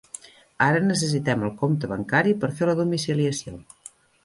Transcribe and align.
Ara 0.67 0.79
necessitem 0.85 1.43
el 1.49 1.53
compte 1.59 1.91
bancari 1.93 2.35
per 2.45 2.51
fer 2.63 2.71
la 2.73 2.77
domiciliació. 2.83 3.57